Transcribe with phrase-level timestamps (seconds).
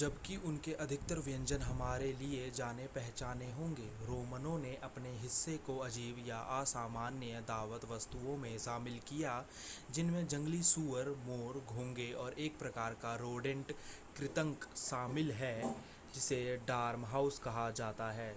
[0.00, 6.38] जबकि उनके अधिकतर व्यंजन हमारे लिए जाने-पहचाने होंगे रोमनों ने अपने हिस्से को अजीब या
[6.58, 9.34] असामान्य दावत वस्तुओं में शामिल किया
[9.90, 13.72] जिनमें जंगली सूअर मोर घोंघे और एक प्रकार का रोडेंट
[14.16, 15.56] कृंतक शामिल है
[16.14, 18.34] जिसे डॉर्महाउस कहा जाता है